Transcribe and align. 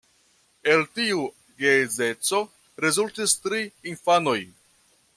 El 0.75 0.85
tiu 0.99 1.19
geedzeco 1.65 2.41
rezultis 2.87 3.39
tri 3.45 3.63
infanoj. 3.95 4.39